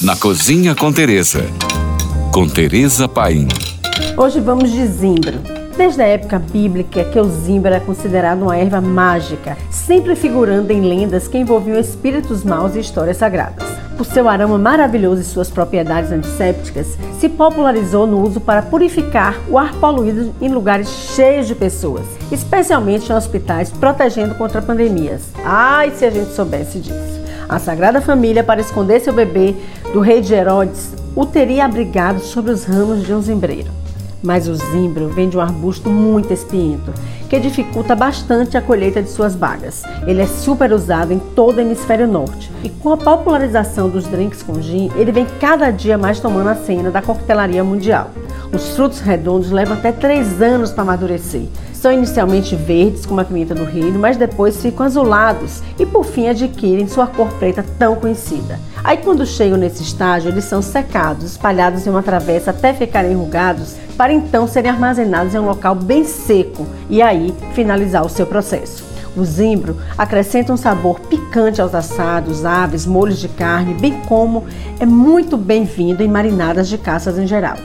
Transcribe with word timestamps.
na 0.00 0.14
Cozinha 0.14 0.74
com 0.74 0.92
Teresa. 0.92 1.42
Com 2.30 2.46
Teresa 2.46 3.08
Paim. 3.08 3.48
Hoje 4.16 4.40
vamos 4.40 4.70
de 4.70 4.86
zimbro. 4.86 5.40
Desde 5.74 6.02
a 6.02 6.06
época 6.06 6.38
bíblica 6.38 7.04
que 7.04 7.18
o 7.18 7.24
zimbro 7.24 7.68
era 7.68 7.80
considerado 7.80 8.42
uma 8.42 8.56
erva 8.56 8.80
mágica, 8.80 9.56
sempre 9.70 10.14
figurando 10.14 10.70
em 10.70 10.82
lendas 10.82 11.28
que 11.28 11.38
envolviam 11.38 11.78
espíritos 11.78 12.44
maus 12.44 12.74
e 12.74 12.80
histórias 12.80 13.16
sagradas. 13.16 13.66
Por 13.96 14.04
seu 14.04 14.28
aroma 14.28 14.58
maravilhoso 14.58 15.22
e 15.22 15.24
suas 15.24 15.48
propriedades 15.48 16.12
antissépticas, 16.12 16.98
se 17.18 17.30
popularizou 17.30 18.06
no 18.06 18.20
uso 18.22 18.38
para 18.40 18.62
purificar 18.62 19.38
o 19.48 19.58
ar 19.58 19.72
poluído 19.74 20.34
em 20.40 20.48
lugares 20.48 20.88
cheios 21.14 21.46
de 21.46 21.54
pessoas, 21.54 22.04
especialmente 22.30 23.10
em 23.10 23.14
hospitais, 23.14 23.70
protegendo 23.70 24.34
contra 24.34 24.60
pandemias. 24.60 25.30
Ai, 25.42 25.90
se 25.92 26.04
a 26.04 26.10
gente 26.10 26.34
soubesse 26.34 26.80
disso! 26.80 27.15
A 27.48 27.60
Sagrada 27.60 28.00
Família, 28.00 28.42
para 28.42 28.60
esconder 28.60 29.00
seu 29.00 29.12
bebê 29.12 29.54
do 29.92 30.00
rei 30.00 30.20
de 30.20 30.34
Herodes, 30.34 30.92
o 31.14 31.24
teria 31.24 31.64
abrigado 31.64 32.18
sobre 32.18 32.50
os 32.50 32.64
ramos 32.64 33.06
de 33.06 33.14
um 33.14 33.22
zimbreiro. 33.22 33.70
Mas 34.20 34.48
o 34.48 34.54
zimbro 34.56 35.08
vem 35.08 35.28
de 35.28 35.36
um 35.36 35.40
arbusto 35.40 35.88
muito 35.88 36.32
espinhento, 36.32 36.92
que 37.28 37.38
dificulta 37.38 37.94
bastante 37.94 38.56
a 38.56 38.62
colheita 38.62 39.00
de 39.00 39.08
suas 39.08 39.36
bagas. 39.36 39.84
Ele 40.08 40.22
é 40.22 40.26
super 40.26 40.72
usado 40.72 41.12
em 41.12 41.20
todo 41.20 41.58
o 41.58 41.60
hemisfério 41.60 42.08
norte. 42.08 42.50
E 42.64 42.68
com 42.68 42.92
a 42.92 42.96
popularização 42.96 43.88
dos 43.88 44.08
drinks 44.08 44.42
com 44.42 44.60
gin, 44.60 44.90
ele 44.96 45.12
vem 45.12 45.26
cada 45.40 45.70
dia 45.70 45.96
mais 45.96 46.18
tomando 46.18 46.48
a 46.48 46.56
cena 46.56 46.90
da 46.90 47.00
coquetelaria 47.00 47.62
mundial. 47.62 48.10
Os 48.52 48.74
frutos 48.74 49.00
redondos 49.00 49.52
levam 49.52 49.76
até 49.76 49.92
3 49.92 50.42
anos 50.42 50.72
para 50.72 50.82
amadurecer. 50.82 51.46
São 51.86 51.92
inicialmente 51.92 52.56
verdes, 52.56 53.06
como 53.06 53.20
a 53.20 53.24
pimenta 53.24 53.54
do 53.54 53.62
reino, 53.62 53.96
mas 53.96 54.16
depois 54.16 54.60
ficam 54.60 54.84
azulados 54.84 55.62
e 55.78 55.86
por 55.86 56.04
fim 56.04 56.26
adquirem 56.26 56.88
sua 56.88 57.06
cor 57.06 57.28
preta 57.34 57.64
tão 57.78 57.94
conhecida. 57.94 58.58
Aí 58.82 58.96
quando 58.96 59.24
chegam 59.24 59.56
nesse 59.56 59.84
estágio, 59.84 60.28
eles 60.28 60.42
são 60.42 60.60
secados, 60.60 61.30
espalhados 61.30 61.86
em 61.86 61.90
uma 61.90 62.02
travessa 62.02 62.50
até 62.50 62.74
ficarem 62.74 63.12
enrugados 63.12 63.76
para 63.96 64.12
então 64.12 64.48
serem 64.48 64.68
armazenados 64.68 65.32
em 65.32 65.38
um 65.38 65.46
local 65.46 65.76
bem 65.76 66.02
seco 66.02 66.66
e 66.90 67.00
aí 67.00 67.32
finalizar 67.54 68.04
o 68.04 68.08
seu 68.10 68.26
processo. 68.26 68.82
O 69.16 69.24
zimbro 69.24 69.76
acrescenta 69.96 70.52
um 70.52 70.56
sabor 70.56 70.98
picante 70.98 71.60
aos 71.60 71.72
assados, 71.72 72.44
aves, 72.44 72.84
molhos 72.84 73.20
de 73.20 73.28
carne, 73.28 73.74
bem 73.74 74.00
como 74.08 74.42
é 74.80 74.84
muito 74.84 75.36
bem-vindo 75.36 76.02
em 76.02 76.08
marinadas 76.08 76.66
de 76.66 76.78
caças 76.78 77.16
em 77.16 77.28
geral. 77.28 77.56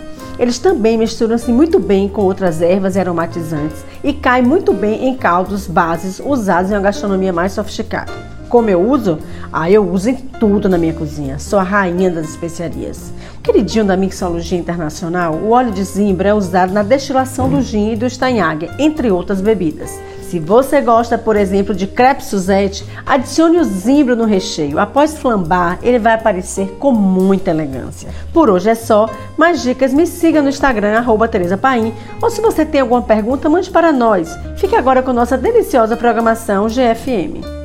Eles 0.42 0.58
também 0.58 0.98
misturam-se 0.98 1.52
muito 1.52 1.78
bem 1.78 2.10
com 2.10 2.24
outras 2.24 2.64
ervas 2.64 2.96
e 2.96 3.00
aromatizantes 3.00 3.86
e 4.04 4.12
caem 4.12 4.44
muito 4.44 4.74
bem 4.74 5.08
em 5.08 5.16
caldos, 5.16 5.68
bases 5.68 6.20
usados 6.20 6.72
em 6.72 6.74
uma 6.74 6.82
gastronomia 6.82 7.32
mais 7.32 7.52
sofisticada. 7.52 8.12
Como 8.50 8.68
eu 8.68 8.82
uso? 8.82 9.20
Ah, 9.54 9.70
eu 9.70 9.88
uso 9.88 10.10
em 10.10 10.16
tudo 10.16 10.68
na 10.68 10.80
minha 10.80 10.94
cozinha. 10.94 11.38
Sou 11.38 11.60
a 11.60 11.64
rainha 11.64 12.10
das 12.10 12.30
especiarias. 12.30 13.14
Queridinho 13.44 13.86
da 13.86 13.96
mixologia 13.96 14.58
internacional, 14.58 15.36
o 15.36 15.52
óleo 15.52 15.72
de 15.72 15.84
zimbro 15.84 16.28
é 16.28 16.34
usado 16.34 16.74
na 16.74 16.82
destilação 16.82 17.48
do 17.48 17.62
gin 17.62 17.92
e 17.92 17.96
do 17.96 18.08
estanhague, 18.08 18.68
entre 18.80 19.12
outras 19.12 19.42
bebidas. 19.42 19.92
Se 20.32 20.40
você 20.40 20.80
gosta, 20.80 21.18
por 21.18 21.36
exemplo, 21.36 21.76
de 21.76 21.86
crepe 21.86 22.24
Suzette, 22.24 22.86
adicione 23.06 23.58
o 23.58 23.66
zimbro 23.66 24.16
no 24.16 24.24
recheio. 24.24 24.80
Após 24.80 25.18
flambar, 25.18 25.78
ele 25.84 26.00
vai 26.00 26.14
aparecer 26.14 26.78
com 26.80 26.94
muita 26.94 27.52
elegância. 27.52 28.08
Por 28.32 28.50
hoje 28.50 28.70
é 28.70 28.76
só. 28.76 29.10
Mais 29.36 29.62
dicas, 29.62 29.94
me 29.94 30.08
siga 30.08 30.42
no 30.42 30.48
Instagram, 30.48 30.98
arroba 30.98 31.28
Tereza 31.28 31.58
Paim. 31.58 31.94
Ou 32.22 32.30
se 32.30 32.40
você 32.40 32.64
tem 32.64 32.80
alguma 32.80 33.02
pergunta, 33.02 33.50
mande 33.50 33.70
para 33.70 33.92
nós. 33.92 34.34
Fique 34.56 34.74
agora 34.74 35.04
com 35.04 35.12
nossa 35.12 35.38
deliciosa 35.38 35.98
programação 35.98 36.70
GFM. 36.70 37.61